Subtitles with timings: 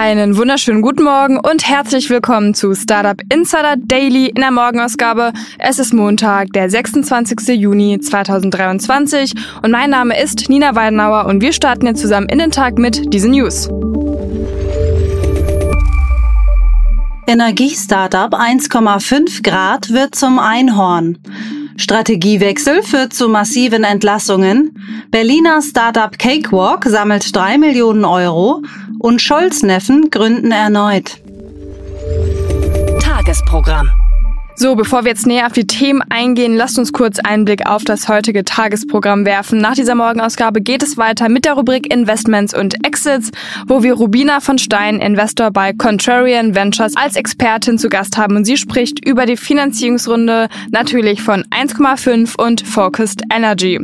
[0.00, 5.32] Einen wunderschönen guten Morgen und herzlich willkommen zu Startup Insider Daily in der Morgenausgabe.
[5.58, 7.58] Es ist Montag, der 26.
[7.60, 12.52] Juni 2023 und mein Name ist Nina Weidenauer und wir starten jetzt zusammen in den
[12.52, 13.68] Tag mit diesen News.
[17.26, 21.18] Energiestartup 1,5 Grad wird zum Einhorn.
[21.76, 24.76] Strategiewechsel führt zu massiven Entlassungen.
[25.10, 28.62] Berliner Startup Cakewalk sammelt 3 Millionen Euro
[28.98, 31.16] und Scholz-Neffen gründen erneut.
[33.00, 33.90] Tagesprogramm.
[34.60, 37.84] So, bevor wir jetzt näher auf die Themen eingehen, lasst uns kurz einen Blick auf
[37.84, 39.60] das heutige Tagesprogramm werfen.
[39.60, 43.30] Nach dieser Morgenausgabe geht es weiter mit der Rubrik Investments und Exits,
[43.68, 48.46] wo wir Rubina von Stein, Investor bei Contrarian Ventures, als Expertin zu Gast haben und
[48.46, 53.78] sie spricht über die Finanzierungsrunde natürlich von 1,5 und Focused Energy.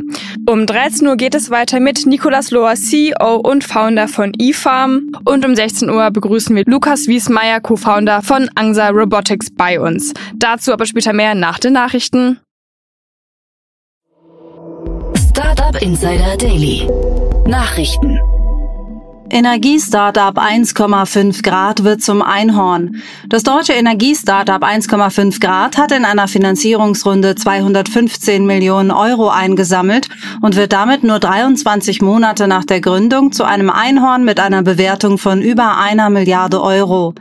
[0.45, 5.45] Um 13 Uhr geht es weiter mit Nicolas Lohr, CEO und Founder von eFarm und
[5.45, 10.13] um 16 Uhr begrüßen wir Lukas Wiesmeier, Co-Founder von Angsa Robotics bei uns.
[10.35, 12.39] Dazu Dazu aber später mehr nach den Nachrichten.
[15.29, 16.89] Startup Insider Daily.
[17.45, 18.19] Nachrichten.
[19.29, 23.03] Energiestartup 1,5 Grad wird zum Einhorn.
[23.29, 30.09] Das deutsche Energiestartup 1,5 Grad hat in einer Finanzierungsrunde 215 Millionen Euro eingesammelt
[30.41, 35.19] und wird damit nur 23 Monate nach der Gründung zu einem Einhorn mit einer Bewertung
[35.19, 37.13] von über einer Milliarde Euro.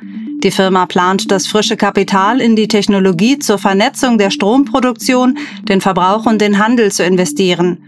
[0.43, 6.27] Die Firma plant das frische Kapital in die Technologie zur Vernetzung der Stromproduktion, den Verbrauch
[6.27, 7.79] und den Handel zu investieren.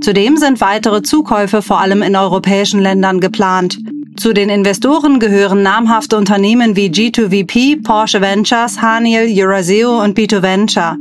[0.00, 3.78] Zudem sind weitere Zukäufe vor allem in europäischen Ländern geplant.
[4.16, 10.96] Zu den Investoren gehören namhafte Unternehmen wie G2VP, Porsche Ventures, Haniel, Euraseo und B2 Venture.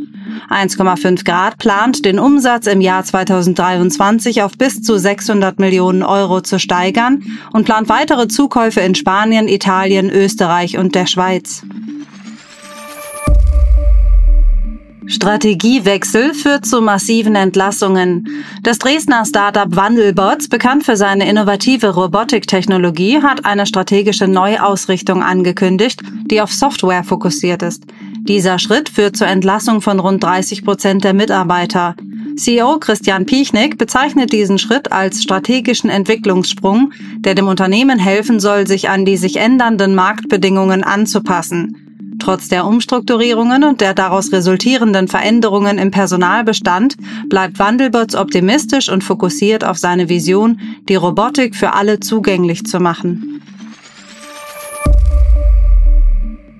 [0.49, 6.59] 1,5 Grad plant, den Umsatz im Jahr 2023 auf bis zu 600 Millionen Euro zu
[6.59, 7.23] steigern
[7.53, 11.63] und plant weitere Zukäufe in Spanien, Italien, Österreich und der Schweiz.
[15.09, 18.27] Strategiewechsel führt zu massiven Entlassungen.
[18.61, 26.41] Das Dresdner Startup Wandelbots, bekannt für seine innovative Robotiktechnologie, hat eine strategische Neuausrichtung angekündigt, die
[26.41, 27.85] auf Software fokussiert ist.
[28.21, 31.95] Dieser Schritt führt zur Entlassung von rund 30 Prozent der Mitarbeiter.
[32.35, 38.89] CEO Christian Piechnik bezeichnet diesen Schritt als strategischen Entwicklungssprung, der dem Unternehmen helfen soll, sich
[38.89, 42.15] an die sich ändernden Marktbedingungen anzupassen.
[42.19, 46.95] Trotz der Umstrukturierungen und der daraus resultierenden Veränderungen im Personalbestand
[47.29, 53.41] bleibt Wandelbots optimistisch und fokussiert auf seine Vision, die Robotik für alle zugänglich zu machen.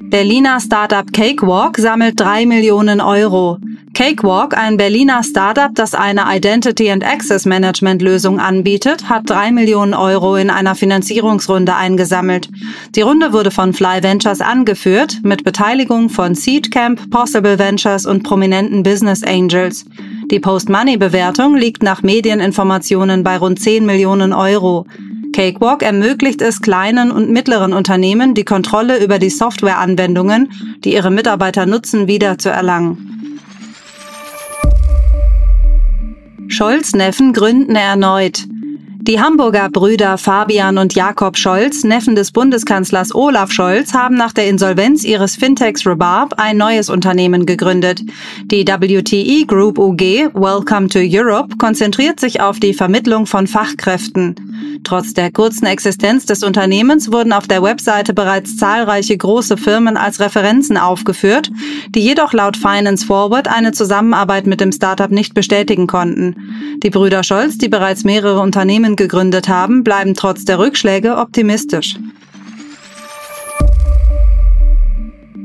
[0.10, 3.60] Berliner Startup Cakewalk sammelt drei Millionen Euro.
[3.94, 9.94] Cakewalk, ein Berliner Startup, das eine Identity and Access Management Lösung anbietet, hat drei Millionen
[9.94, 12.50] Euro in einer Finanzierungsrunde eingesammelt.
[12.96, 18.82] Die Runde wurde von Fly Ventures angeführt, mit Beteiligung von Seedcamp, Possible Ventures und prominenten
[18.82, 19.86] Business Angels.
[20.32, 24.88] Die Post-Money-Bewertung liegt nach Medieninformationen bei rund 10 Millionen Euro.
[25.34, 30.52] Cakewalk ermöglicht es kleinen und mittleren Unternehmen, die Kontrolle über die Softwareanwendungen,
[30.84, 33.40] die ihre Mitarbeiter nutzen, wieder zu erlangen.
[36.48, 38.46] Scholz Neffen gründen erneut.
[39.02, 44.48] Die Hamburger Brüder Fabian und Jakob Scholz, Neffen des Bundeskanzlers Olaf Scholz, haben nach der
[44.48, 48.04] Insolvenz ihres Fintechs Rebarb ein neues Unternehmen gegründet.
[48.52, 54.49] Die WTE Group UG, Welcome to Europe, konzentriert sich auf die Vermittlung von Fachkräften.
[54.84, 60.20] Trotz der kurzen Existenz des Unternehmens wurden auf der Webseite bereits zahlreiche große Firmen als
[60.20, 61.52] Referenzen aufgeführt,
[61.90, 66.36] die jedoch laut Finance Forward eine Zusammenarbeit mit dem Startup nicht bestätigen konnten.
[66.84, 71.96] Die Brüder Scholz, die bereits mehrere Unternehmen gegründet haben, bleiben trotz der Rückschläge optimistisch.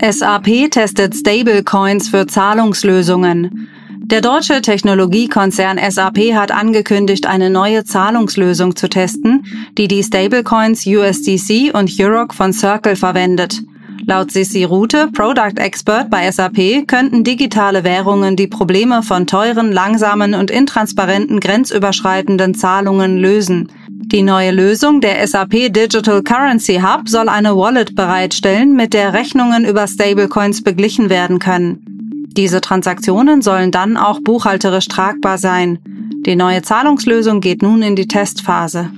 [0.02, 3.68] SAP testet Stablecoins für Zahlungslösungen.
[4.06, 9.46] Der deutsche Technologiekonzern SAP hat angekündigt, eine neue Zahlungslösung zu testen,
[9.78, 13.62] die die Stablecoins USDC und Euroc von Circle verwendet.
[14.04, 20.34] Laut Sissi Rute, Product Expert bei SAP, könnten digitale Währungen die Probleme von teuren, langsamen
[20.34, 23.72] und intransparenten grenzüberschreitenden Zahlungen lösen.
[23.88, 29.64] Die neue Lösung, der SAP Digital Currency Hub, soll eine Wallet bereitstellen, mit der Rechnungen
[29.64, 31.93] über Stablecoins beglichen werden können.
[32.36, 35.78] Diese Transaktionen sollen dann auch buchhalterisch tragbar sein.
[36.26, 38.90] Die neue Zahlungslösung geht nun in die Testphase.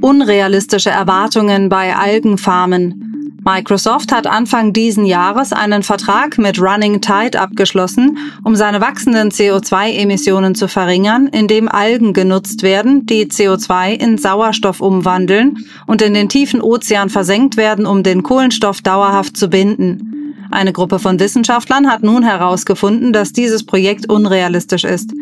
[0.00, 3.08] Unrealistische Erwartungen bei Algenfarmen.
[3.44, 10.54] Microsoft hat Anfang diesen Jahres einen Vertrag mit Running Tide abgeschlossen, um seine wachsenden CO2-Emissionen
[10.54, 16.60] zu verringern, indem Algen genutzt werden, die CO2 in Sauerstoff umwandeln und in den tiefen
[16.60, 20.36] Ozean versenkt werden, um den Kohlenstoff dauerhaft zu binden.
[20.50, 25.12] Eine Gruppe von Wissenschaftlern hat nun herausgefunden, dass dieses Projekt unrealistisch ist.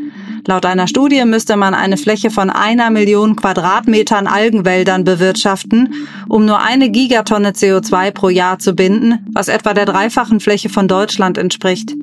[0.49, 5.93] Laut einer Studie müsste man eine Fläche von einer Million Quadratmetern Algenwäldern bewirtschaften,
[6.29, 10.87] um nur eine Gigatonne CO2 pro Jahr zu binden, was etwa der dreifachen Fläche von
[10.87, 11.95] Deutschland entspricht.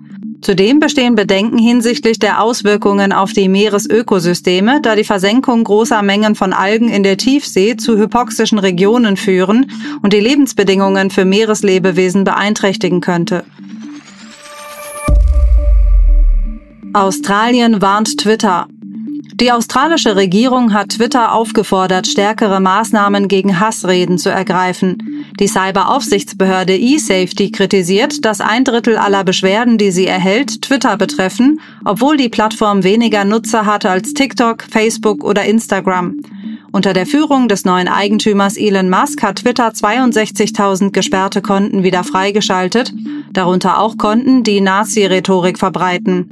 [0.41, 6.51] Zudem bestehen Bedenken hinsichtlich der Auswirkungen auf die Meeresökosysteme, da die Versenkung großer Mengen von
[6.51, 13.45] Algen in der Tiefsee zu hypoxischen Regionen führen und die Lebensbedingungen für Meereslebewesen beeinträchtigen könnte.
[16.95, 18.67] Australien warnt Twitter.
[19.33, 25.25] Die australische Regierung hat Twitter aufgefordert, stärkere Maßnahmen gegen Hassreden zu ergreifen.
[25.39, 32.15] Die Cyberaufsichtsbehörde eSafety kritisiert, dass ein Drittel aller Beschwerden, die sie erhält, Twitter betreffen, obwohl
[32.15, 36.17] die Plattform weniger Nutzer hat als TikTok, Facebook oder Instagram.
[36.71, 42.93] Unter der Führung des neuen Eigentümers Elon Musk hat Twitter 62.000 gesperrte Konten wieder freigeschaltet,
[43.31, 46.29] darunter auch Konten, die Nazi-Rhetorik verbreiten.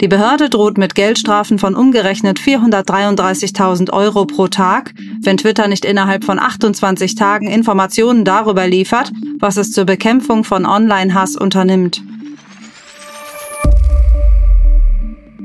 [0.00, 6.24] Die Behörde droht mit Geldstrafen von umgerechnet 433.000 Euro pro Tag, wenn Twitter nicht innerhalb
[6.24, 12.02] von 28 Tagen Informationen darüber liefert, was es zur Bekämpfung von Online-Hass unternimmt.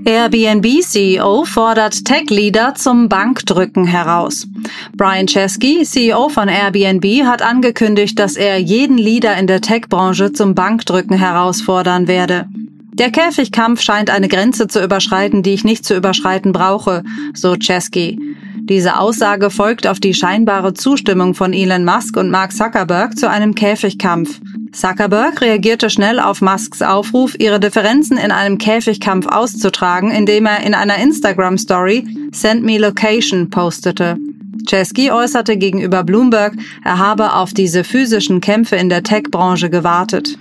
[0.07, 4.47] Airbnb-CEO fordert Tech-Leader zum Bankdrücken heraus.
[4.95, 10.55] Brian Chesky, CEO von Airbnb, hat angekündigt, dass er jeden Leader in der Tech-Branche zum
[10.55, 12.47] Bankdrücken herausfordern werde.
[12.97, 17.03] Der Käfigkampf scheint eine Grenze zu überschreiten, die ich nicht zu überschreiten brauche,
[17.35, 18.19] so Chesky.
[18.63, 23.53] Diese Aussage folgt auf die scheinbare Zustimmung von Elon Musk und Mark Zuckerberg zu einem
[23.53, 24.41] Käfigkampf.
[24.71, 30.73] Zuckerberg reagierte schnell auf Musks Aufruf, ihre Differenzen in einem Käfigkampf auszutragen, indem er in
[30.73, 34.17] einer Instagram-Story Send Me Location postete.
[34.65, 40.37] Chesky äußerte gegenüber Bloomberg, er habe auf diese physischen Kämpfe in der Tech-Branche gewartet.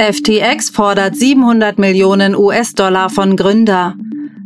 [0.00, 3.94] FTX fordert 700 Millionen US-Dollar von Gründer.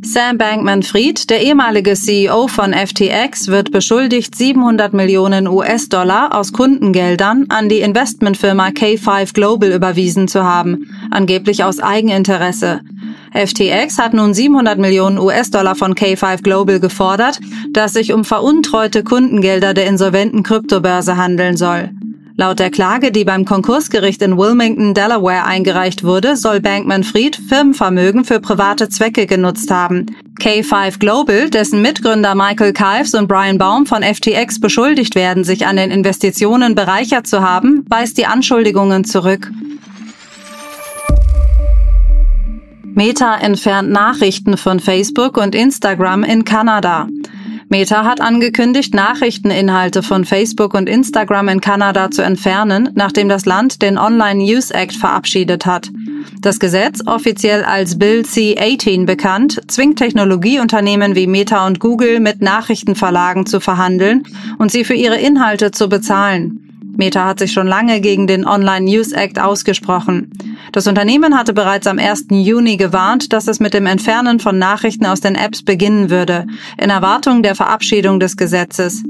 [0.01, 7.69] Sam Bankman-Fried, der ehemalige CEO von FTX, wird beschuldigt, 700 Millionen US-Dollar aus Kundengeldern an
[7.69, 12.81] die Investmentfirma K5 Global überwiesen zu haben, angeblich aus Eigeninteresse.
[13.35, 17.39] FTX hat nun 700 Millionen US-Dollar von K5 Global gefordert,
[17.73, 21.91] das sich um veruntreute Kundengelder der insolventen Kryptobörse handeln soll.
[22.37, 28.41] Laut der Klage, die beim Konkursgericht in Wilmington, Delaware eingereicht wurde, soll Bankman-Fried Firmenvermögen für
[28.41, 30.07] private Zwecke genutzt haben.
[30.41, 35.77] K5 Global, dessen Mitgründer Michael Kives und Brian Baum von FTX beschuldigt werden, sich an
[35.77, 39.51] den Investitionen bereichert zu haben, weist die Anschuldigungen zurück.
[42.95, 47.09] Meta entfernt Nachrichten von Facebook und Instagram in Kanada.
[47.73, 53.81] Meta hat angekündigt, Nachrichteninhalte von Facebook und Instagram in Kanada zu entfernen, nachdem das Land
[53.81, 55.89] den Online News Act verabschiedet hat.
[56.43, 63.47] Das Gesetz, offiziell als Bill C-18 bekannt, zwingt Technologieunternehmen wie Meta und Google mit Nachrichtenverlagen
[63.47, 64.25] zu verhandeln
[64.59, 66.72] und sie für ihre Inhalte zu bezahlen.
[67.03, 70.31] Meta hat sich schon lange gegen den Online News Act ausgesprochen.
[70.71, 72.27] Das Unternehmen hatte bereits am 1.
[72.31, 76.47] Juni gewarnt, dass es mit dem Entfernen von Nachrichten aus den Apps beginnen würde,
[76.79, 79.03] in Erwartung der Verabschiedung des Gesetzes.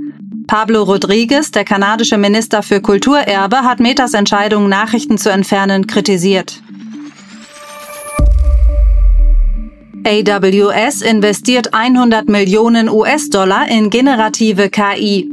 [0.47, 6.63] Pablo Rodriguez, der kanadische Minister für Kulturerbe, hat Metas Entscheidung, Nachrichten zu entfernen, kritisiert.
[10.05, 15.32] AWS investiert 100 Millionen US-Dollar in generative KI.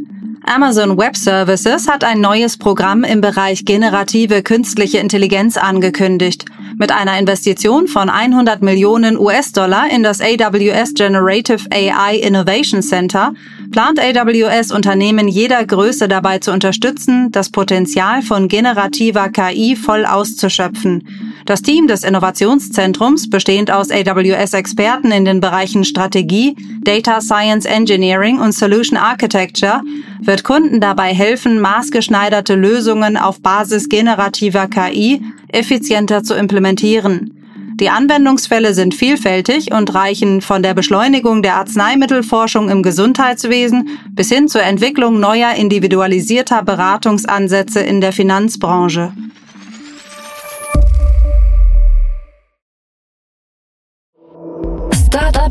[0.49, 6.45] Amazon Web Services hat ein neues Programm im Bereich generative künstliche Intelligenz angekündigt.
[6.75, 13.33] Mit einer Investition von 100 Millionen US-Dollar in das AWS Generative AI Innovation Center
[13.71, 21.28] plant AWS Unternehmen jeder Größe dabei zu unterstützen, das Potenzial von generativer KI voll auszuschöpfen.
[21.49, 28.51] Das Team des Innovationszentrums, bestehend aus AWS-Experten in den Bereichen Strategie, Data Science Engineering und
[28.51, 29.81] Solution Architecture,
[30.21, 37.33] wird Kunden dabei helfen, maßgeschneiderte Lösungen auf Basis generativer KI effizienter zu implementieren.
[37.79, 44.49] Die Anwendungsfälle sind vielfältig und reichen von der Beschleunigung der Arzneimittelforschung im Gesundheitswesen bis hin
[44.49, 49.13] zur Entwicklung neuer individualisierter Beratungsansätze in der Finanzbranche.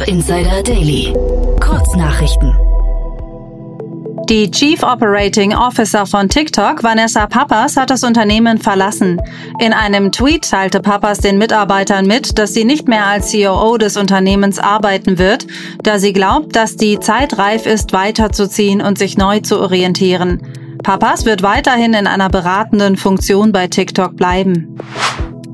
[0.09, 1.13] Insider Daily.
[1.61, 2.57] Kurznachrichten.
[4.31, 9.21] Die Chief Operating Officer von TikTok, Vanessa Pappas, hat das Unternehmen verlassen.
[9.61, 13.99] In einem Tweet teilte Pappas den Mitarbeitern mit, dass sie nicht mehr als COO des
[13.99, 15.47] Unternehmens arbeiten wird,
[15.83, 20.41] da sie glaubt, dass die Zeit reif ist, weiterzuziehen und sich neu zu orientieren.
[20.83, 24.79] Pappas wird weiterhin in einer beratenden Funktion bei TikTok bleiben.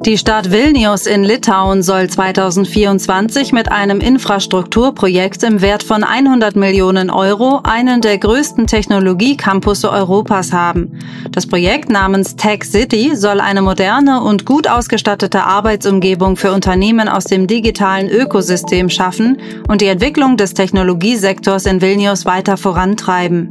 [0.04, 7.08] Die Stadt Vilnius in Litauen soll 2024 mit einem Infrastrukturprojekt im Wert von 100 Millionen
[7.08, 10.98] Euro einen der größten Technologiecampusse Europas haben.
[11.30, 17.24] Das Projekt namens Tech City soll eine moderne und gut ausgestattete Arbeitsumgebung für Unternehmen aus
[17.24, 23.48] dem digitalen Ökosystem schaffen und die Entwicklung des Technologiesektors in Vilnius weiter vorantreiben.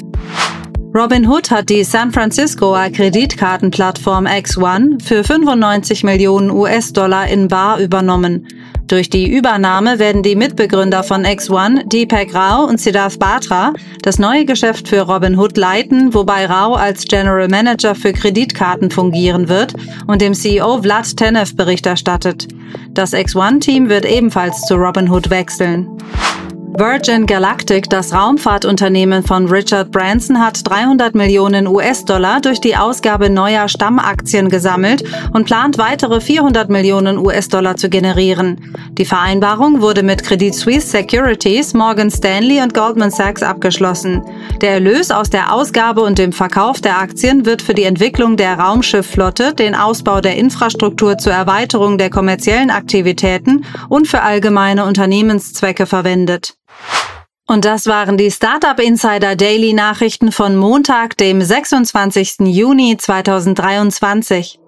[0.96, 8.48] Robinhood hat die San Franciscoer Kreditkartenplattform X1 für 95 Millionen US-Dollar in Bar übernommen.
[8.86, 13.74] Durch die Übernahme werden die Mitbegründer von X1, Deepak Rao und Siddharth Batra,
[14.04, 19.74] das neue Geschäft für Robinhood leiten, wobei Rao als General Manager für Kreditkarten fungieren wird
[20.06, 22.48] und dem CEO Vlad Tenev Bericht erstattet.
[22.92, 25.88] Das X1-Team wird ebenfalls zu Robinhood wechseln.
[26.76, 33.70] Virgin Galactic, das Raumfahrtunternehmen von Richard Branson, hat 300 Millionen US-Dollar durch die Ausgabe neuer
[33.70, 35.04] Stammaktien gesammelt
[35.34, 38.76] und plant weitere 400 Millionen US-Dollar zu generieren.
[38.98, 44.24] Die Vereinbarung wurde mit Credit Suisse Securities, Morgan Stanley und Goldman Sachs abgeschlossen.
[44.62, 48.58] Der Erlös aus der Ausgabe und dem Verkauf der Aktien wird für die Entwicklung der
[48.58, 56.56] Raumschiffflotte, den Ausbau der Infrastruktur zur Erweiterung der kommerziellen Aktivitäten und für allgemeine Unternehmenszwecke verwendet.
[57.46, 62.36] Und das waren die Startup Insider Daily Nachrichten von Montag, dem 26.
[62.40, 64.60] Juni 2023.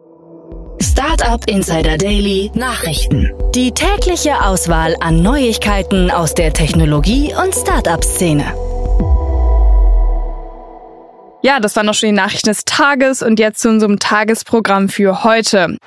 [0.82, 3.32] Startup Insider Daily Nachrichten.
[3.56, 8.54] Die tägliche Auswahl an Neuigkeiten aus der Technologie- und Startup-Szene.
[11.42, 15.24] Ja, das waren noch schon die Nachrichten des Tages und jetzt zu unserem Tagesprogramm für
[15.24, 15.78] heute.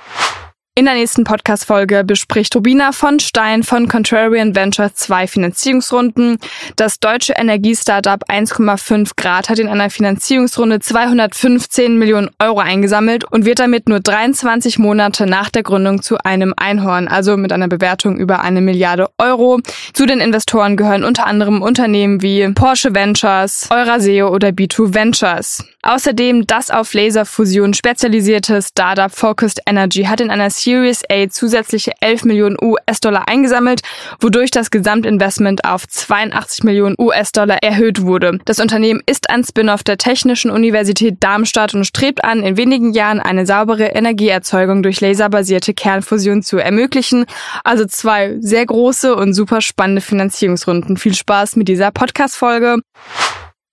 [0.78, 6.38] In der nächsten Podcast-Folge bespricht Rubina von Stein von Contrarian Venture zwei Finanzierungsrunden.
[6.76, 13.58] Das deutsche Energiestartup 1,5 Grad hat in einer Finanzierungsrunde 215 Millionen Euro eingesammelt und wird
[13.58, 18.38] damit nur 23 Monate nach der Gründung zu einem Einhorn, also mit einer Bewertung über
[18.42, 19.58] eine Milliarde Euro.
[19.94, 25.64] Zu den Investoren gehören unter anderem Unternehmen wie Porsche Ventures, Euraseo oder B2 Ventures.
[25.82, 32.26] Außerdem das auf Laserfusion spezialisierte Startup Focused Energy hat in einer Series A zusätzliche 11
[32.26, 33.80] Millionen US-Dollar eingesammelt,
[34.20, 38.38] wodurch das Gesamtinvestment auf 82 Millionen US-Dollar erhöht wurde.
[38.44, 43.18] Das Unternehmen ist ein Spin-off der Technischen Universität Darmstadt und strebt an, in wenigen Jahren
[43.18, 47.24] eine saubere Energieerzeugung durch laserbasierte Kernfusion zu ermöglichen.
[47.64, 50.98] Also zwei sehr große und super spannende Finanzierungsrunden.
[50.98, 52.82] Viel Spaß mit dieser Podcast-Folge.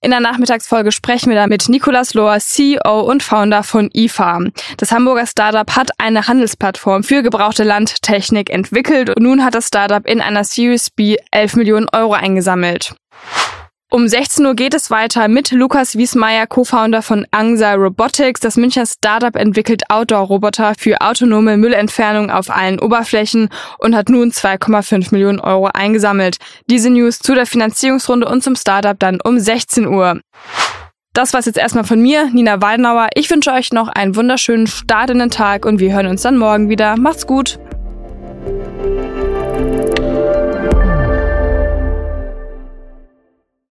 [0.05, 4.51] In der Nachmittagsfolge sprechen wir da mit Nikolas Lohr, CEO und Founder von eFarm.
[4.77, 10.05] Das Hamburger Startup hat eine Handelsplattform für gebrauchte Landtechnik entwickelt und nun hat das Startup
[10.05, 12.93] in einer Series B 11 Millionen Euro eingesammelt.
[13.95, 18.41] Um 16 Uhr geht es weiter mit Lukas Wiesmeier, Co-Founder von Angsa Robotics.
[18.41, 23.47] Das Münchner Startup entwickelt Outdoor-Roboter für autonome Müllentfernung auf allen Oberflächen
[23.79, 26.39] und hat nun 2,5 Millionen Euro eingesammelt.
[26.69, 30.19] Diese News zu der Finanzierungsrunde und zum Startup dann um 16 Uhr.
[31.13, 33.07] Das war's jetzt erstmal von mir, Nina Weidenauer.
[33.15, 36.35] Ich wünsche euch noch einen wunderschönen Start in den Tag und wir hören uns dann
[36.35, 36.97] morgen wieder.
[36.97, 37.59] Macht's gut!